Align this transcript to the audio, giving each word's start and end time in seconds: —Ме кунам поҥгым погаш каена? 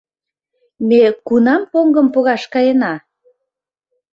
—Ме 0.89 1.01
кунам 1.27 1.61
поҥгым 1.71 2.07
погаш 2.13 2.43
каена? 2.53 2.93